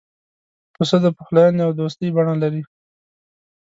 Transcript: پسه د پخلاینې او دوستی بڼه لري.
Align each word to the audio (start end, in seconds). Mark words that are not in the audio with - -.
پسه 0.75 0.97
د 1.03 1.05
پخلاینې 1.17 1.61
او 1.65 1.71
دوستی 1.79 2.07
بڼه 2.15 2.35
لري. 2.43 2.61